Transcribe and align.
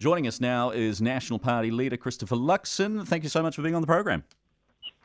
Joining 0.00 0.28
us 0.28 0.40
now 0.40 0.70
is 0.70 1.02
National 1.02 1.40
Party 1.40 1.72
leader 1.72 1.96
Christopher 1.96 2.36
Luxon. 2.36 3.04
Thank 3.04 3.24
you 3.24 3.28
so 3.28 3.42
much 3.42 3.56
for 3.56 3.62
being 3.62 3.74
on 3.74 3.80
the 3.80 3.86
program. 3.88 4.22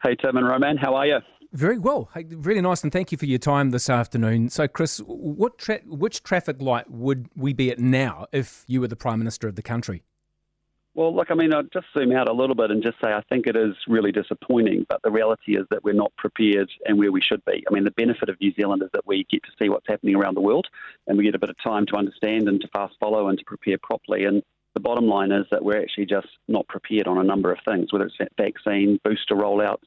Hey, 0.03 0.15
Tim 0.15 0.37
and 0.37 0.47
Roman, 0.47 0.77
how 0.77 0.93
are 0.93 1.07
you? 1.07 1.17
Very 1.51 1.79
well. 1.79 2.11
Hey, 2.13 2.25
really 2.29 2.61
nice, 2.61 2.83
and 2.83 2.91
thank 2.91 3.11
you 3.11 3.17
for 3.17 3.25
your 3.25 3.39
time 3.39 3.71
this 3.71 3.89
afternoon. 3.89 4.49
So, 4.49 4.67
Chris, 4.67 4.99
what 4.99 5.57
tra- 5.57 5.81
which 5.87 6.21
traffic 6.21 6.61
light 6.61 6.91
would 6.91 7.27
we 7.35 7.53
be 7.53 7.71
at 7.71 7.79
now 7.79 8.27
if 8.31 8.65
you 8.67 8.81
were 8.81 8.87
the 8.87 8.95
Prime 8.95 9.17
Minister 9.17 9.47
of 9.47 9.55
the 9.55 9.63
country? 9.63 10.03
Well, 10.93 11.15
look, 11.15 11.31
I 11.31 11.33
mean, 11.33 11.55
I'll 11.55 11.63
just 11.63 11.87
zoom 11.97 12.11
out 12.11 12.29
a 12.29 12.33
little 12.33 12.53
bit 12.53 12.69
and 12.69 12.83
just 12.83 12.97
say 13.03 13.13
I 13.13 13.23
think 13.27 13.47
it 13.47 13.55
is 13.55 13.73
really 13.87 14.11
disappointing, 14.11 14.85
but 14.89 15.01
the 15.01 15.09
reality 15.09 15.57
is 15.57 15.65
that 15.71 15.83
we're 15.83 15.93
not 15.93 16.15
prepared 16.17 16.69
and 16.85 16.99
where 16.99 17.11
we 17.11 17.19
should 17.19 17.43
be. 17.45 17.63
I 17.67 17.73
mean, 17.73 17.83
the 17.83 17.89
benefit 17.91 18.29
of 18.29 18.39
New 18.39 18.53
Zealand 18.53 18.83
is 18.83 18.89
that 18.93 19.07
we 19.07 19.25
get 19.27 19.41
to 19.41 19.49
see 19.59 19.69
what's 19.69 19.87
happening 19.87 20.15
around 20.15 20.35
the 20.35 20.41
world 20.41 20.67
and 21.07 21.17
we 21.17 21.23
get 21.23 21.33
a 21.33 21.39
bit 21.39 21.49
of 21.49 21.55
time 21.63 21.87
to 21.87 21.95
understand 21.95 22.47
and 22.47 22.61
to 22.61 22.67
fast 22.67 22.93
follow 22.99 23.27
and 23.29 23.39
to 23.39 23.45
prepare 23.45 23.79
properly. 23.79 24.25
And 24.25 24.43
the 24.73 24.79
bottom 24.79 25.07
line 25.07 25.31
is 25.31 25.45
that 25.51 25.63
we're 25.63 25.81
actually 25.81 26.05
just 26.05 26.27
not 26.47 26.67
prepared 26.67 27.07
on 27.07 27.17
a 27.17 27.23
number 27.23 27.51
of 27.51 27.59
things, 27.65 27.93
whether 27.93 28.05
it's 28.05 28.31
vaccine, 28.37 28.99
booster 29.03 29.35
rollouts, 29.35 29.85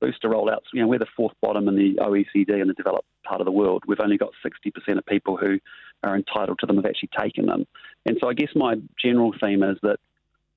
booster 0.00 0.28
rollouts, 0.28 0.66
you 0.72 0.82
know, 0.82 0.88
we're 0.88 0.98
the 0.98 1.06
fourth 1.16 1.34
bottom 1.40 1.68
in 1.68 1.76
the 1.76 1.94
OECD 1.94 2.60
in 2.60 2.68
the 2.68 2.74
developed 2.74 3.06
part 3.24 3.40
of 3.40 3.44
the 3.44 3.52
world. 3.52 3.84
We've 3.86 4.00
only 4.00 4.18
got 4.18 4.32
60% 4.44 4.98
of 4.98 5.06
people 5.06 5.36
who 5.36 5.58
are 6.02 6.16
entitled 6.16 6.58
to 6.60 6.66
them 6.66 6.76
have 6.76 6.86
actually 6.86 7.10
taken 7.18 7.46
them. 7.46 7.66
And 8.04 8.18
so 8.20 8.28
I 8.28 8.34
guess 8.34 8.50
my 8.54 8.74
general 9.02 9.32
theme 9.40 9.62
is 9.62 9.78
that, 9.82 9.98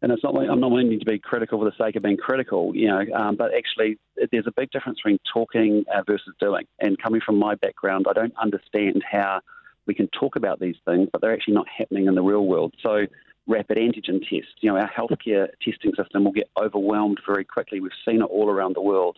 and 0.02 0.12
it's 0.12 0.24
not 0.24 0.38
I'm 0.38 0.60
not 0.60 0.70
wanting 0.70 1.00
to 1.00 1.06
be 1.06 1.18
critical 1.18 1.58
for 1.58 1.66
the 1.66 1.84
sake 1.84 1.96
of 1.96 2.04
being 2.04 2.18
critical, 2.18 2.76
you 2.76 2.88
know, 2.88 3.04
um, 3.16 3.36
but 3.36 3.52
actually 3.56 3.98
there's 4.32 4.46
a 4.46 4.52
big 4.52 4.70
difference 4.70 5.00
between 5.00 5.18
talking 5.34 5.86
uh, 5.94 6.04
versus 6.06 6.36
doing. 6.40 6.68
And 6.80 7.02
coming 7.02 7.22
from 7.26 7.40
my 7.40 7.56
background, 7.56 8.06
I 8.08 8.14
don't 8.14 8.34
understand 8.40 9.04
how 9.10 9.42
we 9.88 9.96
can 9.96 10.08
talk 10.10 10.36
about 10.36 10.60
these 10.60 10.76
things, 10.86 11.10
but 11.12 11.22
they're 11.22 11.34
actually 11.34 11.56
not 11.56 11.68
happening 11.68 12.06
in 12.06 12.14
the 12.14 12.22
real 12.22 12.46
world. 12.46 12.76
So 12.84 13.08
rapid 13.48 13.78
antigen 13.78 14.20
tests. 14.20 14.54
You 14.60 14.72
know, 14.72 14.78
our 14.78 14.90
healthcare 14.90 15.48
testing 15.64 15.94
system 15.96 16.24
will 16.24 16.32
get 16.32 16.50
overwhelmed 16.62 17.20
very 17.26 17.46
quickly. 17.46 17.80
We've 17.80 17.92
seen 18.06 18.22
it 18.22 18.26
all 18.26 18.50
around 18.50 18.76
the 18.76 18.82
world. 18.82 19.18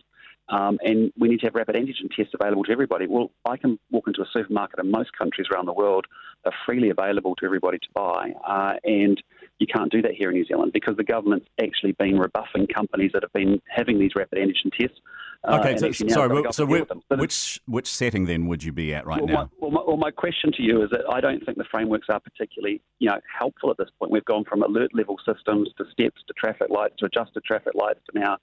Um, 0.50 0.78
and 0.82 1.12
we 1.16 1.28
need 1.28 1.40
to 1.40 1.46
have 1.46 1.54
rapid 1.54 1.76
antigen 1.76 2.10
tests 2.14 2.34
available 2.38 2.64
to 2.64 2.72
everybody. 2.72 3.06
Well, 3.06 3.30
I 3.48 3.56
can 3.56 3.78
walk 3.90 4.08
into 4.08 4.22
a 4.22 4.26
supermarket 4.32 4.80
in 4.80 4.90
most 4.90 5.16
countries 5.16 5.46
around 5.52 5.66
the 5.66 5.72
world, 5.72 6.06
are 6.44 6.52
freely 6.66 6.90
available 6.90 7.36
to 7.36 7.44
everybody 7.44 7.78
to 7.78 7.88
buy, 7.94 8.32
uh, 8.46 8.74
and 8.82 9.22
you 9.60 9.66
can't 9.66 9.92
do 9.92 10.02
that 10.02 10.12
here 10.12 10.30
in 10.30 10.36
New 10.36 10.44
Zealand 10.44 10.72
because 10.72 10.96
the 10.96 11.04
government's 11.04 11.46
actually 11.62 11.92
been 11.92 12.18
rebuffing 12.18 12.66
companies 12.66 13.12
that 13.12 13.22
have 13.22 13.32
been 13.32 13.60
having 13.68 14.00
these 14.00 14.12
rapid 14.16 14.38
antigen 14.38 14.72
tests. 14.76 14.98
Uh, 15.42 15.58
okay, 15.58 15.76
so, 15.78 15.90
sorry, 16.08 16.44
so, 16.52 16.66
which 16.66 17.60
which 17.66 17.86
setting 17.86 18.26
then 18.26 18.46
would 18.46 18.62
you 18.62 18.72
be 18.72 18.92
at 18.92 19.06
right 19.06 19.22
well, 19.22 19.26
now? 19.26 19.34
My, 19.34 19.48
well, 19.58 19.70
my, 19.70 19.82
well, 19.86 19.96
my 19.96 20.10
question 20.10 20.52
to 20.52 20.62
you 20.62 20.82
is 20.82 20.90
that 20.90 21.00
I 21.10 21.20
don't 21.20 21.44
think 21.46 21.56
the 21.56 21.64
frameworks 21.70 22.08
are 22.10 22.20
particularly, 22.20 22.82
you 22.98 23.08
know, 23.08 23.18
helpful 23.38 23.70
at 23.70 23.78
this 23.78 23.88
point. 23.98 24.12
We've 24.12 24.24
gone 24.26 24.44
from 24.44 24.62
alert 24.62 24.94
level 24.94 25.16
systems 25.24 25.70
to 25.78 25.84
steps 25.90 26.20
to 26.26 26.34
traffic 26.34 26.68
lights 26.68 26.96
to 26.98 27.06
adjusted 27.06 27.42
traffic 27.44 27.74
lights 27.74 28.00
to 28.12 28.18
now 28.18 28.36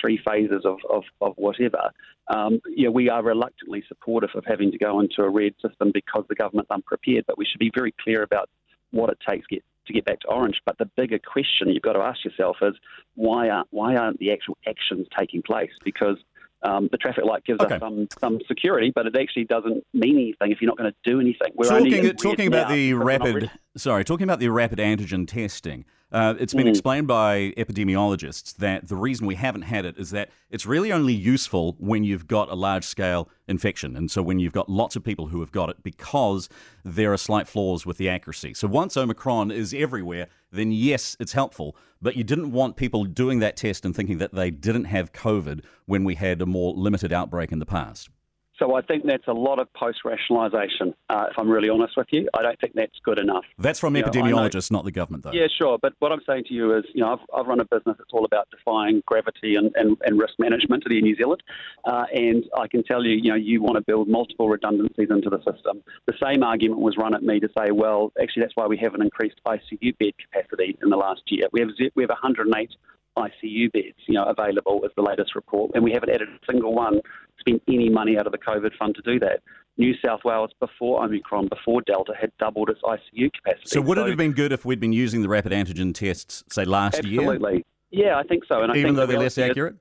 three 0.00 0.20
phases 0.26 0.62
of, 0.64 0.78
of, 0.90 1.04
of 1.20 1.34
whatever, 1.36 1.90
um, 2.28 2.60
you 2.66 2.86
know, 2.86 2.90
we 2.90 3.08
are 3.08 3.22
reluctantly 3.22 3.84
supportive 3.88 4.30
of 4.34 4.44
having 4.46 4.70
to 4.72 4.78
go 4.78 5.00
into 5.00 5.22
a 5.22 5.28
red 5.28 5.54
system 5.66 5.90
because 5.92 6.24
the 6.28 6.34
government's 6.34 6.70
unprepared. 6.70 7.24
But 7.26 7.38
we 7.38 7.44
should 7.44 7.58
be 7.58 7.70
very 7.74 7.94
clear 8.02 8.22
about 8.22 8.48
what 8.90 9.10
it 9.10 9.18
takes 9.28 9.46
get, 9.46 9.64
to 9.86 9.92
get 9.92 10.04
back 10.04 10.20
to 10.20 10.28
orange. 10.28 10.60
But 10.64 10.78
the 10.78 10.90
bigger 10.96 11.18
question 11.18 11.68
you've 11.68 11.82
got 11.82 11.94
to 11.94 12.00
ask 12.00 12.24
yourself 12.24 12.56
is 12.62 12.74
why 13.14 13.48
aren't 13.48 13.68
why 13.70 13.96
aren't 13.96 14.18
the 14.18 14.32
actual 14.32 14.56
actions 14.66 15.06
taking 15.18 15.42
place? 15.42 15.72
Because 15.84 16.16
um, 16.62 16.88
the 16.90 16.98
traffic 16.98 17.24
light 17.24 17.44
gives 17.44 17.60
okay. 17.60 17.74
us 17.74 17.80
some, 17.80 18.08
some 18.20 18.40
security, 18.46 18.92
but 18.94 19.06
it 19.06 19.16
actually 19.16 19.44
doesn't 19.44 19.84
mean 19.92 20.16
anything 20.16 20.52
if 20.52 20.60
you're 20.60 20.68
not 20.68 20.78
going 20.78 20.92
to 20.92 21.10
do 21.10 21.20
anything. 21.20 21.52
We're 21.54 21.68
talking 21.68 22.16
talking 22.16 22.46
about 22.46 22.70
the 22.70 22.94
rapid, 22.94 23.50
sorry, 23.76 24.04
talking 24.04 24.24
about 24.24 24.40
the 24.40 24.48
rapid 24.48 24.78
antigen 24.78 25.26
testing. 25.26 25.84
Uh, 26.12 26.34
it's 26.38 26.52
been 26.52 26.66
mm. 26.66 26.70
explained 26.70 27.06
by 27.06 27.54
epidemiologists 27.56 28.54
that 28.56 28.86
the 28.86 28.96
reason 28.96 29.26
we 29.26 29.34
haven't 29.34 29.62
had 29.62 29.86
it 29.86 29.96
is 29.96 30.10
that 30.10 30.28
it's 30.50 30.66
really 30.66 30.92
only 30.92 31.14
useful 31.14 31.74
when 31.78 32.04
you've 32.04 32.26
got 32.26 32.50
a 32.50 32.54
large 32.54 32.84
scale 32.84 33.30
infection. 33.48 33.96
And 33.96 34.10
so 34.10 34.22
when 34.22 34.38
you've 34.38 34.52
got 34.52 34.68
lots 34.68 34.94
of 34.94 35.02
people 35.02 35.28
who 35.28 35.40
have 35.40 35.52
got 35.52 35.70
it 35.70 35.82
because 35.82 36.50
there 36.84 37.14
are 37.14 37.16
slight 37.16 37.48
flaws 37.48 37.86
with 37.86 37.96
the 37.96 38.10
accuracy. 38.10 38.52
So 38.52 38.68
once 38.68 38.94
Omicron 38.94 39.50
is 39.50 39.72
everywhere, 39.72 40.28
then 40.50 40.70
yes, 40.70 41.16
it's 41.18 41.32
helpful. 41.32 41.74
But 42.02 42.14
you 42.14 42.24
didn't 42.24 42.52
want 42.52 42.76
people 42.76 43.04
doing 43.04 43.38
that 43.38 43.56
test 43.56 43.86
and 43.86 43.96
thinking 43.96 44.18
that 44.18 44.34
they 44.34 44.50
didn't 44.50 44.84
have 44.84 45.14
COVID 45.14 45.64
when 45.86 46.04
we 46.04 46.16
had 46.16 46.42
a 46.42 46.46
more 46.46 46.74
limited 46.74 47.14
outbreak 47.14 47.52
in 47.52 47.58
the 47.58 47.66
past. 47.66 48.10
So 48.58 48.74
I 48.74 48.82
think 48.82 49.04
that's 49.06 49.26
a 49.26 49.32
lot 49.32 49.58
of 49.58 49.72
post 49.72 50.00
rationalisation, 50.04 50.94
uh, 51.08 51.26
if 51.30 51.38
I'm 51.38 51.48
really 51.48 51.68
honest 51.68 51.96
with 51.96 52.08
you. 52.10 52.28
I 52.34 52.42
don't 52.42 52.60
think 52.60 52.74
that's 52.74 52.98
good 53.04 53.18
enough. 53.18 53.44
That's 53.58 53.80
from 53.80 53.96
you 53.96 54.04
epidemiologists, 54.04 54.70
know, 54.70 54.78
not 54.78 54.84
the 54.84 54.92
government, 54.92 55.24
though. 55.24 55.32
Yeah, 55.32 55.46
sure. 55.58 55.78
But 55.80 55.94
what 56.00 56.12
I'm 56.12 56.20
saying 56.26 56.44
to 56.48 56.54
you 56.54 56.76
is, 56.76 56.84
you 56.94 57.00
know, 57.00 57.12
I've, 57.12 57.26
I've 57.34 57.46
run 57.46 57.60
a 57.60 57.64
business 57.64 57.96
that's 57.98 58.10
all 58.12 58.24
about 58.24 58.48
defying 58.50 59.02
gravity 59.06 59.56
and, 59.56 59.72
and, 59.74 59.96
and 60.04 60.18
risk 60.18 60.34
management 60.38 60.84
in 60.88 61.00
New 61.02 61.16
Zealand. 61.16 61.42
Uh, 61.84 62.04
and 62.12 62.44
I 62.56 62.68
can 62.68 62.84
tell 62.84 63.04
you, 63.04 63.16
you 63.16 63.30
know, 63.30 63.36
you 63.36 63.62
want 63.62 63.76
to 63.76 63.82
build 63.82 64.08
multiple 64.08 64.48
redundancies 64.48 65.08
into 65.10 65.30
the 65.30 65.38
system. 65.38 65.82
The 66.06 66.14
same 66.22 66.42
argument 66.42 66.80
was 66.80 66.96
run 66.96 67.14
at 67.14 67.22
me 67.22 67.40
to 67.40 67.48
say, 67.56 67.70
well, 67.70 68.12
actually, 68.20 68.42
that's 68.42 68.56
why 68.56 68.66
we 68.66 68.76
haven't 68.76 69.02
increased 69.02 69.40
ICU 69.46 69.96
bed 69.98 70.12
capacity 70.18 70.78
in 70.82 70.90
the 70.90 70.96
last 70.96 71.22
year. 71.26 71.46
We 71.52 71.60
have, 71.60 71.70
we 71.94 72.02
have 72.02 72.10
108 72.10 72.70
ICU 73.16 73.72
beds, 73.72 73.96
you 74.06 74.14
know, 74.14 74.24
available 74.24 74.82
as 74.84 74.90
the 74.96 75.02
latest 75.02 75.34
report, 75.34 75.72
and 75.74 75.84
we 75.84 75.92
haven't 75.92 76.10
added 76.10 76.28
a 76.28 76.38
single 76.50 76.74
one, 76.74 77.00
spent 77.38 77.62
any 77.68 77.88
money 77.88 78.18
out 78.18 78.26
of 78.26 78.32
the 78.32 78.38
COVID 78.38 78.76
fund 78.78 78.94
to 78.94 79.02
do 79.02 79.18
that. 79.20 79.40
New 79.78 79.94
South 80.04 80.20
Wales, 80.24 80.50
before 80.60 81.02
Omicron, 81.02 81.48
before 81.48 81.80
Delta, 81.82 82.12
had 82.18 82.30
doubled 82.38 82.68
its 82.68 82.80
ICU 82.82 83.32
capacity. 83.32 83.62
So 83.66 83.80
would 83.80 83.96
so, 83.96 84.04
it 84.04 84.08
have 84.08 84.18
been 84.18 84.32
good 84.32 84.52
if 84.52 84.64
we'd 84.64 84.80
been 84.80 84.92
using 84.92 85.22
the 85.22 85.28
rapid 85.28 85.52
antigen 85.52 85.94
tests, 85.94 86.44
say, 86.50 86.64
last 86.64 86.98
absolutely. 86.98 87.12
year? 87.12 87.32
Absolutely. 87.32 87.64
Yeah, 87.90 88.18
I 88.18 88.22
think 88.22 88.44
so. 88.46 88.62
And 88.62 88.74
Even 88.76 88.94
though 88.94 89.06
they're 89.06 89.18
less 89.18 89.38
accurate? 89.38 89.76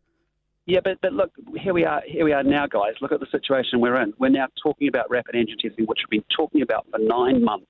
Yeah, 0.66 0.80
but, 0.84 1.00
but 1.02 1.14
look, 1.14 1.32
here 1.58 1.74
we 1.74 1.86
are. 1.86 2.02
Here 2.06 2.24
we 2.24 2.34
are 2.34 2.44
now, 2.44 2.68
guys. 2.68 2.94
Look 3.02 3.12
at 3.12 3.20
the 3.20 3.28
situation 3.32 3.82
we're 3.82 4.02
in. 4.02 4.14
We're 4.20 4.30
now 4.30 4.48
talking 4.62 4.88
about 4.88 5.10
rapid 5.10 5.36
antigen 5.36 5.60
testing, 5.60 5.86
which 5.86 6.00
we've 6.10 6.22
been 6.22 6.28
talking 6.36 6.62
about 6.62 6.86
for 6.92 7.00
nine 7.00 7.44
months. 7.44 7.66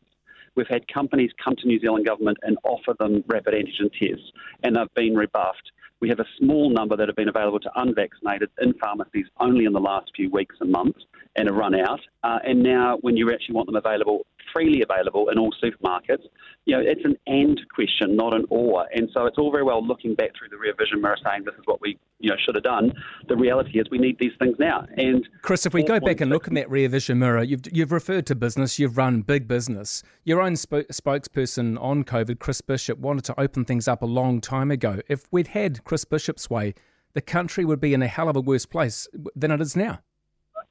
We've 0.56 0.68
had 0.68 0.88
companies 0.88 1.32
come 1.44 1.56
to 1.58 1.68
New 1.68 1.80
Zealand 1.80 2.06
government 2.06 2.38
and 2.42 2.58
offer 2.64 2.94
them 3.00 3.24
rapid 3.28 3.54
antigen 3.54 3.92
tests, 3.92 4.32
and 4.64 4.76
they've 4.76 4.94
been 4.96 5.16
rebuffed. 5.16 5.72
We 6.02 6.10
have 6.10 6.20
a 6.20 6.26
small 6.40 6.70
number 6.70 6.98
that 6.98 7.08
have 7.08 7.16
been 7.16 7.30
available 7.30 7.60
to 7.60 7.72
unvaccinated 7.76 8.50
in 8.62 8.74
pharmacies 8.74 9.28
only 9.40 9.66
in 9.66 9.74
the 9.74 9.80
last 9.80 10.12
few 10.16 10.30
weeks 10.30 10.56
and 10.60 10.72
months 10.72 11.06
and 11.36 11.48
a 11.48 11.54
run 11.54 11.74
out. 11.76 12.00
Uh, 12.24 12.40
and 12.44 12.62
now, 12.62 12.98
when 13.02 13.18
you 13.18 13.32
actually 13.32 13.56
want 13.56 13.68
them 13.68 13.76
available, 13.76 14.26
freely 14.54 14.82
available 14.82 15.30
in 15.30 15.40
all 15.40 15.54
supermarkets, 15.64 16.24
you 16.66 16.76
know, 16.76 16.84
it's 16.86 17.04
an 17.04 17.16
and 17.26 17.60
question, 17.74 18.16
not 18.16 18.34
an 18.34 18.46
or. 18.50 18.86
And 18.94 19.10
so 19.14 19.26
it's 19.26 19.38
all 19.38 19.52
very 19.52 19.64
well 19.64 19.86
looking 19.86 20.14
back 20.14 20.32
through 20.38 20.50
the 20.50 20.58
rear 20.58 20.74
vision 20.78 21.02
mirror 21.02 21.18
saying 21.24 21.44
this 21.46 21.56
is 21.56 21.62
what 21.66 21.82
we, 21.82 21.98
you 22.20 22.30
know, 22.30 22.36
should 22.46 22.56
have 22.56 22.64
done. 22.64 22.94
The 23.28 23.36
reality 23.36 23.80
is 23.80 23.88
we 23.90 23.98
need 23.98 24.18
these 24.20 24.34
things 24.40 24.56
now. 24.60 24.86
And 24.98 25.28
Chris, 25.42 25.66
if 25.66 25.74
we 25.74 25.84
go 25.84 26.00
back 26.00 26.22
and 26.22 26.30
look 26.30 26.48
in 26.48 26.54
that 26.56 26.70
rear 26.70 26.90
vision 26.90 27.20
mirror, 27.20 27.44
you've, 27.44 27.62
you've 27.72 27.92
referred 27.92 28.26
to 28.28 28.36
business, 28.36 28.78
you've 28.78 28.98
run 28.98 29.22
big 29.22 29.48
business. 29.48 30.04
Your 30.24 30.42
own 30.42 30.56
sp- 30.60 30.92
spokesperson 30.92 31.82
on 31.82 32.04
COVID, 32.04 32.40
Chris 32.40 32.62
Bishop, 32.62 33.00
wanted 33.00 33.24
to 33.26 33.40
open 33.40 33.66
things 33.66 33.88
up 33.88 34.02
a 34.02 34.08
long 34.08 34.42
time 34.42 34.70
ago. 34.70 35.00
If 35.08 35.26
we'd 35.32 35.48
had 35.48 35.84
Chris 35.84 36.06
Bishop's 36.06 36.50
way, 36.50 36.74
the 37.14 37.22
country 37.22 37.66
would 37.66 37.82
be 37.82 37.94
in 37.94 38.02
a 38.02 38.08
hell 38.08 38.30
of 38.30 38.36
a 38.36 38.42
worse 38.42 38.66
place 38.66 39.08
than 39.36 39.52
it 39.52 39.62
is 39.62 39.76
now. 39.76 40.00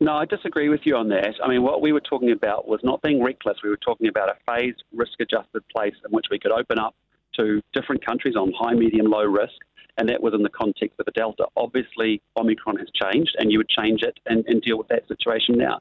No, 0.03 0.15
I 0.15 0.25
disagree 0.25 0.71
with 0.71 0.81
you 0.85 0.97
on 0.97 1.09
that. 1.11 1.35
I 1.45 1.49
mean, 1.49 1.63
what 1.63 1.83
we 1.83 1.93
were 1.93 2.01
talking 2.01 2.31
about 2.31 2.67
was 2.67 2.81
not 2.83 3.03
being 3.03 3.23
reckless. 3.23 3.59
We 3.63 3.69
were 3.69 3.77
talking 3.77 4.09
about 4.09 4.31
a 4.31 4.37
phased, 4.47 4.83
risk 4.95 5.21
adjusted 5.21 5.63
place 5.69 5.95
in 6.05 6.11
which 6.11 6.27
we 6.31 6.39
could 6.39 6.53
open 6.53 6.79
up 6.79 6.95
to 7.39 7.61
different 7.75 8.05
countries 8.05 8.35
on 8.35 8.51
high, 8.59 8.73
medium, 8.73 9.07
low 9.07 9.25
risk, 9.25 9.57
and 9.99 10.09
that 10.09 10.23
was 10.23 10.33
in 10.33 10.43
the 10.43 10.49
context 10.49 10.99
of 10.99 11.07
a 11.07 11.11
Delta. 11.11 11.47
Obviously, 11.55 12.23
Omicron 12.39 12.79
has 12.79 12.89
changed, 12.95 13.37
and 13.39 13.53
you 13.53 13.59
would 13.59 13.69
change 13.69 14.03
it 14.03 14.19
and, 14.25 14.45
and 14.47 14.63
deal 14.63 14.79
with 14.79 14.89
that 14.89 15.07
situation 15.07 15.59
now. 15.59 15.81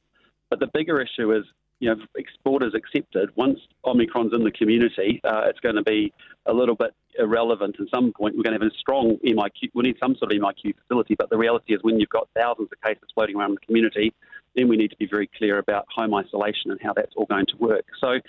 But 0.50 0.60
the 0.60 0.68
bigger 0.74 1.00
issue 1.00 1.34
is 1.34 1.46
you 1.80 1.90
know, 1.90 2.02
exporters 2.16 2.74
accepted. 2.74 3.30
Once 3.36 3.60
Omicron's 3.86 4.34
in 4.34 4.44
the 4.44 4.52
community, 4.52 5.22
uh, 5.24 5.44
it's 5.46 5.60
going 5.60 5.76
to 5.76 5.84
be 5.84 6.14
a 6.46 6.54
little 6.54 6.76
bit 6.76 6.94
irrelevant 7.18 7.78
at 7.80 7.88
some 7.94 8.12
point. 8.12 8.36
We're 8.36 8.44
going 8.44 8.60
to 8.60 8.66
have 8.66 8.72
a 8.72 8.78
strong 8.78 9.18
MIQ. 9.26 9.70
We 9.74 9.84
need 9.84 9.98
some 10.00 10.16
sort 10.16 10.34
of 10.34 10.40
MIQ 10.40 10.76
facility, 10.82 11.16
but 11.16 11.30
the 11.30 11.38
reality 11.38 11.74
is 11.74 11.80
when 11.82 12.00
you've 12.00 12.10
got 12.10 12.28
thousands 12.36 12.70
of 12.72 12.82
cases 12.82 13.10
floating 13.14 13.36
around 13.36 13.56
the 13.56 13.66
community, 13.66 14.14
then 14.56 14.68
we 14.68 14.78
need 14.78 14.90
to 14.92 14.98
be 14.98 15.08
very 15.08 15.30
clear 15.38 15.58
about 15.60 15.86
home 15.94 16.14
isolation 16.14 16.72
and 16.72 16.80
how 16.82 16.94
that's 16.94 17.14
all 17.16 17.26
going 17.26 17.46
to 17.48 17.58
work. 17.58 17.86
So 18.00 18.20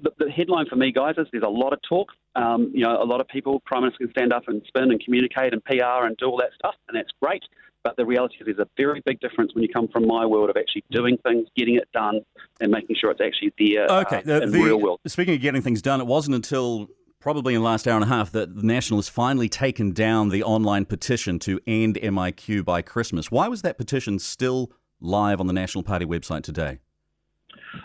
the, 0.00 0.12
the 0.18 0.30
headline 0.30 0.66
for 0.66 0.76
me, 0.76 0.92
guys, 0.92 1.14
is 1.18 1.26
there's 1.32 1.44
a 1.44 1.48
lot 1.48 1.72
of 1.72 1.80
talk. 1.82 2.12
Um, 2.36 2.70
you 2.74 2.84
know, 2.84 3.02
a 3.02 3.04
lot 3.04 3.20
of 3.20 3.28
people, 3.28 3.60
Prime 3.60 3.82
Minister 3.82 4.04
can 4.04 4.10
stand 4.10 4.32
up 4.32 4.48
and 4.48 4.62
spin 4.66 4.90
and 4.90 5.02
communicate 5.02 5.52
and 5.52 5.64
PR 5.64 6.04
and 6.06 6.16
do 6.16 6.26
all 6.26 6.36
that 6.38 6.50
stuff, 6.54 6.74
and 6.88 6.96
that's 6.96 7.10
great. 7.20 7.42
But 7.84 7.96
the 7.96 8.06
reality 8.06 8.36
is, 8.40 8.46
there's 8.46 8.58
a 8.58 8.68
very 8.78 9.02
big 9.04 9.20
difference 9.20 9.54
when 9.54 9.62
you 9.62 9.68
come 9.68 9.88
from 9.88 10.06
my 10.06 10.24
world 10.24 10.48
of 10.48 10.56
actually 10.56 10.84
doing 10.90 11.18
things, 11.18 11.46
getting 11.54 11.76
it 11.76 11.86
done, 11.92 12.22
and 12.58 12.70
making 12.70 12.96
sure 12.98 13.10
it's 13.10 13.20
actually 13.20 13.52
there 13.58 13.86
okay, 13.98 14.18
uh, 14.18 14.22
the, 14.22 14.42
in 14.42 14.50
the 14.52 14.58
real 14.58 14.80
world. 14.80 15.00
Speaking 15.06 15.34
of 15.34 15.42
getting 15.42 15.60
things 15.60 15.82
done, 15.82 16.00
it 16.00 16.06
wasn't 16.06 16.34
until 16.34 16.88
probably 17.20 17.54
in 17.54 17.60
the 17.60 17.64
last 17.64 17.86
hour 17.86 17.96
and 17.96 18.04
a 18.04 18.08
half 18.08 18.32
that 18.32 18.56
the 18.56 18.62
National 18.62 18.98
has 18.98 19.08
finally 19.08 19.50
taken 19.50 19.92
down 19.92 20.30
the 20.30 20.42
online 20.42 20.86
petition 20.86 21.38
to 21.40 21.60
end 21.66 21.96
MIQ 21.96 22.64
by 22.64 22.80
Christmas. 22.80 23.30
Why 23.30 23.48
was 23.48 23.60
that 23.62 23.76
petition 23.76 24.18
still 24.18 24.72
live 25.00 25.38
on 25.38 25.46
the 25.46 25.52
National 25.52 25.84
Party 25.84 26.06
website 26.06 26.42
today? 26.42 26.78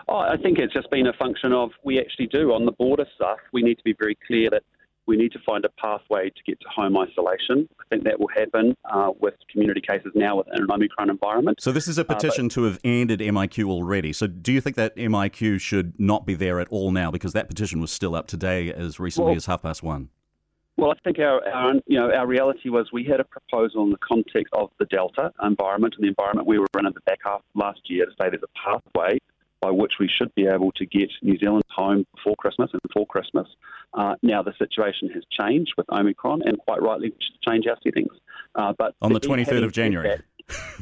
Oh, 0.07 0.17
I 0.17 0.37
think 0.37 0.59
it's 0.59 0.73
just 0.73 0.89
been 0.89 1.07
a 1.07 1.13
function 1.13 1.51
of 1.51 1.71
we 1.83 1.99
actually 1.99 2.27
do 2.27 2.53
on 2.53 2.65
the 2.65 2.71
border 2.71 3.05
stuff. 3.15 3.39
We 3.51 3.63
need 3.63 3.75
to 3.75 3.83
be 3.83 3.95
very 3.97 4.17
clear 4.27 4.49
that 4.49 4.63
We 5.09 5.17
need 5.17 5.31
to 5.31 5.39
find 5.39 5.65
a 5.65 5.69
pathway 5.69 6.29
to 6.29 6.43
get 6.45 6.59
to 6.59 6.67
home 6.69 6.95
isolation. 6.95 7.67
I 7.79 7.83
think 7.89 8.03
that 8.03 8.19
will 8.19 8.27
happen 8.27 8.75
uh, 8.85 9.11
with 9.19 9.33
community 9.51 9.81
cases 9.81 10.11
now 10.13 10.37
within 10.37 10.61
an 10.61 10.71
Omicron 10.71 11.09
environment. 11.09 11.59
So, 11.59 11.71
this 11.71 11.87
is 11.87 11.97
a 11.97 12.05
petition 12.05 12.45
uh, 12.45 12.49
to 12.49 12.63
have 12.65 12.79
ended 12.83 13.19
MIQ 13.19 13.71
already. 13.71 14.13
So, 14.13 14.27
do 14.27 14.53
you 14.53 14.61
think 14.61 14.75
that 14.75 14.95
MIQ 14.95 15.61
should 15.61 15.99
not 15.99 16.27
be 16.27 16.35
there 16.35 16.59
at 16.59 16.67
all 16.67 16.91
now? 16.91 17.09
Because 17.09 17.33
that 17.33 17.47
petition 17.47 17.81
was 17.81 17.91
still 17.91 18.13
up 18.13 18.27
today 18.27 18.71
as 18.71 18.99
recently 18.99 19.29
well, 19.31 19.37
as 19.37 19.47
half 19.47 19.63
past 19.63 19.81
one. 19.81 20.09
Well, 20.77 20.91
I 20.91 20.95
think 21.03 21.17
our, 21.17 21.43
our, 21.47 21.73
you 21.87 21.99
know 21.99 22.11
our 22.13 22.27
reality 22.27 22.69
was 22.69 22.89
we 22.93 23.03
had 23.03 23.19
a 23.19 23.23
proposal 23.23 23.85
in 23.85 23.89
the 23.89 23.97
context 23.97 24.53
of 24.53 24.69
the 24.77 24.85
Delta 24.85 25.31
environment 25.41 25.95
and 25.97 26.03
the 26.03 26.09
environment 26.09 26.47
we 26.47 26.59
were 26.59 26.67
in 26.77 26.85
at 26.85 26.93
the 26.93 27.01
back 27.01 27.17
half 27.25 27.41
last 27.55 27.79
year 27.85 28.05
to 28.05 28.11
say 28.11 28.29
there's 28.29 28.43
a 28.43 28.69
pathway 28.69 29.17
by 29.61 29.71
which 29.71 29.93
we 29.99 30.07
should 30.07 30.33
be 30.35 30.47
able 30.47 30.71
to 30.73 30.85
get 30.85 31.09
New 31.21 31.37
Zealand 31.37 31.63
home 31.69 32.05
before 32.15 32.35
Christmas 32.37 32.69
and 32.73 32.81
before 32.81 33.05
Christmas. 33.07 33.47
Uh, 33.99 34.15
now 34.23 34.41
the 34.41 34.53
situation 34.57 35.09
has 35.09 35.23
changed 35.29 35.73
with 35.77 35.85
Omicron, 35.91 36.41
and 36.45 36.57
quite 36.57 36.81
rightly, 36.81 37.09
we 37.09 37.17
should 37.19 37.41
change 37.51 37.67
our 37.67 37.77
settings. 37.83 38.13
Uh, 38.55 38.71
but 38.77 38.95
on 39.01 39.11
the 39.11 39.19
23rd 39.19 39.65
of 39.65 39.73
January. 39.73 40.07
That, 40.07 40.21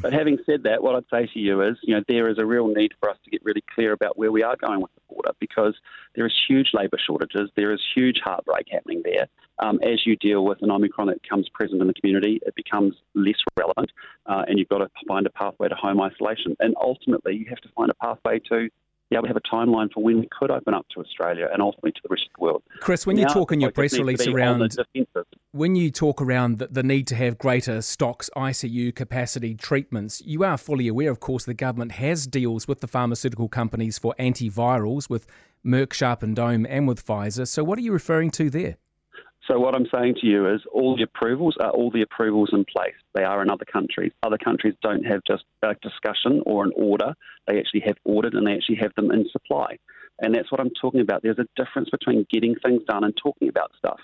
but 0.04 0.14
having 0.14 0.38
said 0.46 0.64
that, 0.64 0.84
what 0.84 0.96
I'd 0.96 1.10
say 1.12 1.28
to 1.34 1.40
you 1.40 1.64
is, 1.64 1.78
you 1.81 1.96
know, 1.96 2.04
there 2.08 2.30
is 2.30 2.38
a 2.38 2.46
real 2.46 2.68
need 2.68 2.92
for 3.00 3.10
us 3.10 3.18
to 3.25 3.31
get 3.31 3.44
really 3.44 3.64
clear 3.74 3.92
about 3.92 4.19
where 4.19 4.31
we 4.31 4.44
are 4.44 4.56
going 4.56 4.81
with 4.81 4.92
the 4.94 5.02
border 5.10 5.31
because 5.40 5.75
there 6.16 6.28
is 6.28 6.34
huge 6.48 6.69
labour 6.74 7.00
shortages, 7.04 7.50
there 7.56 7.74
is 7.74 7.81
huge 7.96 8.19
heartbreak 8.24 8.68
happening 8.72 9.02
there. 9.04 9.28
Um, 9.60 9.80
as 9.81 10.06
you 10.06 10.16
deal 10.16 10.46
with 10.46 10.62
an 10.62 10.69
Omicron 10.69 11.08
that 11.08 11.19
becomes 11.24 11.50
present 11.50 11.81
in 11.81 11.88
the 11.88 11.96
community, 11.96 12.40
it 12.46 12.54
becomes 12.54 12.94
less 13.16 13.42
relevant, 13.58 13.92
uh, 14.28 14.44
and 14.48 14.60
you've 14.60 14.69
got 14.69 14.78
to 14.78 14.90
find 15.08 15.25
a 15.25 15.31
pathway 15.31 15.68
to 15.69 15.75
home 15.75 16.00
isolation. 16.00 16.56
And 16.60 16.75
ultimately, 16.80 17.36
you 17.36 17.48
have 17.50 17.62
to 17.62 17.69
find 17.75 17.90
a 17.90 17.96
pathway 17.96 18.40
to 18.50 18.69
be 19.09 19.15
able 19.15 19.24
to 19.24 19.30
have 19.30 19.38
a 19.38 19.42
timeline 19.42 19.92
for 19.92 20.04
when 20.04 20.19
we 20.19 20.27
could 20.38 20.51
open 20.51 20.74
up 20.74 20.86
to 20.94 21.00
Australia 21.00 21.48
and 21.51 21.62
ultimately 21.62 21.92
to 21.92 22.01
the 22.04 22.09
rest 22.09 22.24
of 22.25 22.39
the 22.39 22.44
world. 22.44 22.63
Chris, 22.81 23.06
when 23.06 23.15
now, 23.15 23.24
you 23.24 23.27
talk 23.27 23.51
in 23.51 23.62
your 23.62 23.71
press 23.71 23.98
release 23.98 24.27
around 24.27 24.77
when 25.51 25.75
you 25.75 25.89
talk 25.92 26.21
around 26.21 26.59
the, 26.59 26.68
the, 26.68 26.83
need 26.83 27.07
to 27.07 27.15
have 27.15 27.38
greater 27.38 27.81
stocks, 27.81 28.30
ICU 28.36 28.94
capacity, 28.94 29.56
treatments, 29.56 30.21
you 30.25 30.44
are 30.44 30.57
fully 30.57 30.88
aware, 30.88 31.09
of 31.09 31.19
course, 31.19 31.45
the 31.45 31.54
government 31.54 31.94
has 31.94 32.27
deals 32.27 32.68
with 32.68 32.81
the 32.81 32.88
pharmaceutical 32.88 33.48
companies 33.48 33.98
for 33.98 34.13
antivirals 34.19 35.09
with 35.09 35.25
Merck, 35.65 35.94
Sharp 35.94 36.24
and 36.24 36.36
Dohme, 36.36 36.65
and 36.69 36.88
with 36.88 37.06
Pfizer. 37.06 37.48
So, 37.48 37.63
what 37.63 37.77
are 37.80 37.81
you 37.81 37.92
referring 37.92 38.31
to 38.31 38.50
there? 38.50 38.77
So 39.50 39.60
what 39.60 39.76
I'm 39.76 39.88
saying 39.94 40.16
to 40.22 40.28
you 40.28 40.54
is 40.54 40.62
all 40.74 40.98
the 40.98 41.04
approvals 41.04 41.56
are 41.62 41.70
all 41.70 41.90
the 41.90 42.02
approvals 42.02 42.50
in 42.52 42.66
place. 42.66 42.96
They 43.16 43.24
are 43.24 43.42
in 43.42 43.50
other 43.50 43.66
countries. 43.66 44.12
Other 44.22 44.38
countries 44.38 44.74
don't 44.84 45.06
have 45.06 45.22
just 45.26 45.46
a 45.64 45.74
discussion 45.82 46.42
or 46.46 46.66
an 46.66 46.74
order. 46.76 47.14
They 47.48 47.58
actually 47.58 47.84
have 47.86 47.96
ordered 48.04 48.34
and 48.34 48.46
they 48.46 48.56
actually 48.56 48.80
have 48.82 48.94
them 48.96 49.10
in 49.12 49.26
supply. 49.32 49.78
And 50.20 50.36
that's 50.36 50.52
what 50.52 50.60
I'm 50.60 50.72
talking 50.82 51.00
about. 51.00 51.24
There's 51.24 51.40
a 51.40 51.48
difference 51.56 51.90
between 51.90 52.26
getting 52.30 52.56
things 52.56 52.82
done 52.90 53.06
and 53.06 53.16
talking 53.16 53.48
about 53.48 53.72
stuff. 53.78 54.00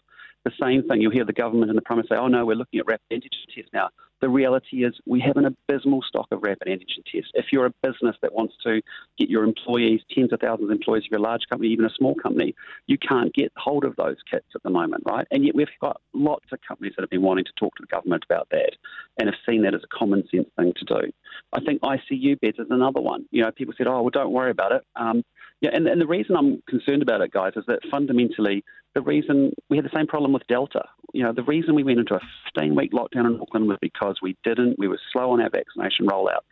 The 0.46 0.52
same 0.62 0.88
thing, 0.88 1.02
you'll 1.02 1.12
hear 1.12 1.26
the 1.26 1.34
government 1.34 1.70
and 1.70 1.78
the 1.78 1.82
Prime 1.82 1.98
Minister 1.98 2.16
say, 2.16 2.20
oh 2.20 2.28
no, 2.28 2.46
we're 2.46 2.56
looking 2.56 2.80
at 2.80 2.86
rapid 2.86 3.06
antigen 3.12 3.56
tests 3.56 3.72
now. 3.74 3.90
The 4.20 4.30
reality 4.30 4.86
is 4.86 4.94
we 5.06 5.20
have 5.22 5.38
an 5.38 5.46
abysmal 5.46 6.02
stock 6.02 6.28
of 6.32 6.44
rapid 6.44 6.68
antigen 6.68 7.04
tests. 7.10 7.32
If 7.34 7.48
you're 7.52 7.66
a 7.66 7.74
business 7.82 8.16
that 8.22 8.34
wants 8.34 8.54
to 8.64 8.82
get 9.18 9.30
your 9.30 9.44
employees, 9.44 10.02
tens 10.12 10.34
of 10.34 10.40
thousands 10.40 10.70
of 10.70 10.72
employees, 10.72 11.04
if 11.06 11.12
you're 11.12 11.20
a 11.20 11.24
large 11.24 11.44
company, 11.50 11.70
even 11.72 11.86
a 11.86 11.90
small 11.98 12.16
company, 12.16 12.56
you 12.88 12.98
can't 12.98 13.34
get 13.34 13.52
hold 13.58 13.86
of 13.86 13.96
those 13.96 14.18
kits 14.30 14.48
at 14.56 14.64
the 14.64 14.70
moment, 14.70 15.04
right? 15.06 15.28
And 15.32 15.46
yet 15.46 15.56
we've 15.56 15.68
got 15.82 16.02
lots 16.14 16.46
of 16.52 16.60
companies 16.66 16.94
that 16.96 17.04
have 17.04 17.10
been 17.10 17.22
wanting 17.22 17.46
to 17.46 17.52
talk 17.58 17.76
to 17.76 17.82
the 17.82 17.88
government 17.88 18.24
about 18.30 18.48
that 18.52 18.76
and 19.20 19.28
have 19.28 19.40
seen 19.46 19.64
that 19.64 19.76
as 19.76 19.82
a 19.84 19.98
common 19.98 20.28
sense 20.30 20.48
thing 20.58 20.74
to 20.76 20.86
do. 20.86 21.12
I 21.54 21.62
think 21.62 21.82
ICU 21.82 22.40
beds 22.40 22.60
is 22.60 22.68
another 22.70 23.02
one. 23.02 23.26
You 23.32 23.44
know, 23.44 23.52
people 23.52 23.74
said, 23.78 23.88
oh, 23.88 24.02
well, 24.02 24.10
don't 24.10 24.32
worry 24.32 24.52
about 24.52 24.72
it. 24.74 24.84
Um, 24.96 25.24
yeah, 25.64 25.70
and, 25.74 25.88
and 25.88 26.02
the 26.02 26.06
reason 26.06 26.36
I'm 26.36 26.62
concerned 26.68 27.02
about 27.02 27.22
it, 27.22 27.32
guys, 27.32 27.54
is 27.56 27.64
that 27.68 27.80
fundamentally 27.90 28.66
the 28.96 29.02
reason 29.02 29.54
we 29.70 29.78
had 29.78 29.86
the 29.86 29.96
same 29.96 30.08
problem 30.08 30.34
with 30.34 30.46
Delta. 30.48 30.84
You 31.14 31.24
know, 31.24 31.32
the 31.32 31.44
reason 31.44 31.74
we 31.74 31.84
went 31.84 32.00
into 32.00 32.16
a 32.16 32.20
15 32.54 32.76
week 32.76 32.92
lockdown 32.92 33.26
in 33.28 33.40
Auckland 33.40 33.70
was 33.70 33.78
because 33.82 34.20
we 34.22 34.36
didn't, 34.44 34.78
we 34.78 34.90
were 34.90 35.00
slow 35.14 35.32
on 35.32 35.42
our 35.42 35.50
vaccination 35.50 36.06
rollout. 36.06 36.44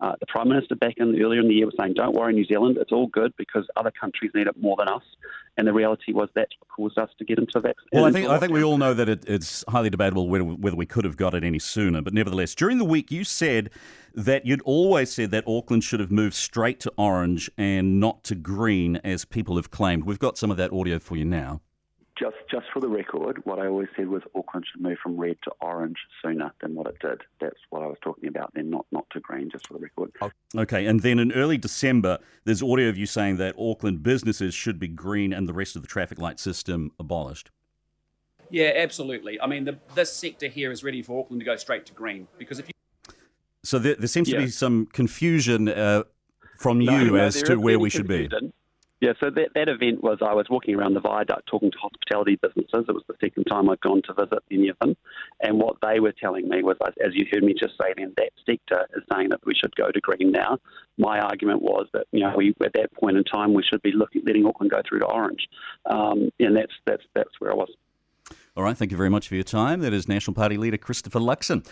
Uh, 0.00 0.12
the 0.20 0.26
Prime 0.26 0.48
Minister 0.48 0.76
back 0.76 0.94
in 0.98 1.20
earlier 1.20 1.40
in 1.40 1.48
the 1.48 1.54
year 1.54 1.66
was 1.66 1.74
saying, 1.78 1.94
"Don't 1.94 2.14
worry, 2.14 2.32
New 2.32 2.44
Zealand, 2.44 2.76
it's 2.80 2.92
all 2.92 3.08
good 3.08 3.32
because 3.36 3.66
other 3.76 3.90
countries 3.90 4.30
need 4.34 4.46
it 4.46 4.56
more 4.60 4.76
than 4.78 4.88
us." 4.88 5.02
And 5.56 5.66
the 5.66 5.72
reality 5.72 6.12
was 6.12 6.28
that 6.34 6.48
caused 6.68 6.98
us 6.98 7.10
to 7.18 7.24
get 7.24 7.38
into 7.38 7.58
vaccination. 7.58 7.88
Well, 7.92 8.04
I 8.04 8.12
think 8.12 8.28
I 8.28 8.38
think 8.38 8.52
we 8.52 8.62
all 8.62 8.78
know 8.78 8.94
that 8.94 9.08
it, 9.08 9.24
it's 9.26 9.64
highly 9.68 9.90
debatable 9.90 10.28
whether, 10.28 10.44
whether 10.44 10.76
we 10.76 10.86
could 10.86 11.04
have 11.04 11.16
got 11.16 11.34
it 11.34 11.42
any 11.42 11.58
sooner. 11.58 12.00
But 12.00 12.14
nevertheless, 12.14 12.54
during 12.54 12.78
the 12.78 12.84
week, 12.84 13.10
you 13.10 13.24
said 13.24 13.70
that 14.14 14.46
you'd 14.46 14.62
always 14.62 15.10
said 15.10 15.32
that 15.32 15.44
Auckland 15.48 15.82
should 15.82 16.00
have 16.00 16.12
moved 16.12 16.34
straight 16.34 16.78
to 16.80 16.92
orange 16.96 17.50
and 17.58 17.98
not 17.98 18.22
to 18.24 18.36
green, 18.36 18.96
as 19.02 19.24
people 19.24 19.56
have 19.56 19.70
claimed. 19.70 20.04
We've 20.04 20.18
got 20.18 20.38
some 20.38 20.50
of 20.50 20.56
that 20.58 20.72
audio 20.72 21.00
for 21.00 21.16
you 21.16 21.24
now 21.24 21.60
just 22.18 22.36
just 22.50 22.66
for 22.72 22.80
the 22.80 22.88
record, 22.88 23.44
what 23.44 23.58
I 23.58 23.66
always 23.66 23.88
said 23.96 24.08
was 24.08 24.22
Auckland 24.34 24.66
should 24.70 24.80
move 24.80 24.98
from 25.02 25.16
red 25.16 25.36
to 25.44 25.52
orange 25.60 25.96
sooner 26.22 26.52
than 26.60 26.74
what 26.74 26.86
it 26.86 26.98
did. 27.00 27.22
That's 27.40 27.58
what 27.70 27.82
I 27.82 27.86
was 27.86 27.98
talking 28.02 28.28
about 28.28 28.52
then, 28.54 28.70
not 28.70 28.86
not 28.90 29.08
to 29.10 29.20
green, 29.20 29.50
just 29.50 29.66
for 29.66 29.74
the 29.74 29.80
record. 29.80 30.12
Okay, 30.56 30.86
and 30.86 31.00
then 31.00 31.18
in 31.18 31.32
early 31.32 31.58
December, 31.58 32.18
there's 32.44 32.62
audio 32.62 32.88
of 32.88 32.98
you 32.98 33.06
saying 33.06 33.36
that 33.36 33.54
Auckland 33.58 34.02
businesses 34.02 34.54
should 34.54 34.78
be 34.78 34.88
green 34.88 35.32
and 35.32 35.48
the 35.48 35.52
rest 35.52 35.76
of 35.76 35.82
the 35.82 35.88
traffic 35.88 36.18
light 36.18 36.40
system 36.40 36.90
abolished. 36.98 37.50
Yeah, 38.50 38.72
absolutely. 38.76 39.40
I 39.40 39.46
mean, 39.46 39.64
the, 39.64 39.78
this 39.94 40.12
sector 40.12 40.48
here 40.48 40.72
is 40.72 40.82
ready 40.82 41.02
for 41.02 41.20
Auckland 41.20 41.40
to 41.40 41.44
go 41.44 41.56
straight 41.56 41.84
to 41.86 41.92
green 41.92 42.26
because 42.38 42.58
if 42.58 42.66
you 42.68 42.72
so 43.62 43.78
there, 43.78 43.96
there 43.96 44.08
seems 44.08 44.28
yeah. 44.28 44.38
to 44.38 44.44
be 44.46 44.50
some 44.50 44.86
confusion 44.86 45.68
uh, 45.68 46.04
from 46.58 46.80
you 46.80 46.90
no, 46.90 47.04
no, 47.04 47.16
as 47.16 47.42
to 47.42 47.56
where 47.56 47.78
we 47.78 47.90
should 47.90 48.08
be. 48.08 48.28
Yeah, 49.00 49.12
so 49.20 49.30
that, 49.30 49.50
that 49.54 49.68
event 49.68 50.02
was 50.02 50.18
I 50.20 50.34
was 50.34 50.46
walking 50.50 50.74
around 50.74 50.94
the 50.94 51.00
viaduct 51.00 51.46
talking 51.46 51.70
to 51.70 51.78
hospitality 51.78 52.36
businesses. 52.42 52.84
It 52.88 52.92
was 52.92 53.04
the 53.06 53.14
second 53.20 53.44
time 53.44 53.70
I'd 53.70 53.80
gone 53.80 54.02
to 54.06 54.14
visit 54.14 54.42
any 54.50 54.68
of 54.68 54.78
them. 54.80 54.96
And 55.40 55.60
what 55.60 55.76
they 55.80 56.00
were 56.00 56.12
telling 56.12 56.48
me 56.48 56.62
was, 56.64 56.76
as 56.82 57.14
you 57.14 57.24
heard 57.30 57.44
me 57.44 57.54
just 57.54 57.74
say 57.80 57.94
then, 57.96 58.12
that 58.16 58.30
sector 58.44 58.88
is 58.96 59.04
saying 59.12 59.28
that 59.28 59.40
we 59.46 59.54
should 59.54 59.74
go 59.76 59.92
to 59.92 60.00
green 60.00 60.32
now. 60.32 60.58
My 60.96 61.20
argument 61.20 61.62
was 61.62 61.86
that, 61.92 62.06
you 62.10 62.20
know, 62.20 62.34
we, 62.36 62.54
at 62.64 62.72
that 62.72 62.92
point 62.94 63.16
in 63.16 63.22
time, 63.22 63.54
we 63.54 63.62
should 63.62 63.82
be 63.82 63.92
looking, 63.92 64.22
letting 64.26 64.44
Auckland 64.46 64.72
go 64.72 64.82
through 64.88 64.98
to 65.00 65.06
orange. 65.06 65.46
Um, 65.86 66.30
and 66.40 66.56
that's, 66.56 66.72
that's, 66.84 67.04
that's 67.14 67.30
where 67.38 67.52
I 67.52 67.54
was. 67.54 67.70
All 68.56 68.64
right, 68.64 68.76
thank 68.76 68.90
you 68.90 68.96
very 68.96 69.08
much 69.08 69.28
for 69.28 69.36
your 69.36 69.44
time. 69.44 69.82
That 69.82 69.92
is 69.92 70.08
National 70.08 70.34
Party 70.34 70.56
leader 70.56 70.76
Christopher 70.76 71.20
Luxon. 71.20 71.64